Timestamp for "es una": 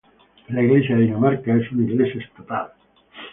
1.57-1.83